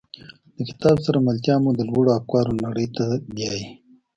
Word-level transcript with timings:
له 0.57 0.63
کتاب 0.69 0.97
سره 1.05 1.17
ملتیا 1.27 1.55
مو 1.63 1.71
د 1.75 1.81
لوړو 1.89 2.15
افکارو 2.19 2.59
نړۍ 2.65 2.87
ته 2.95 3.05
بیایي. 3.35 3.65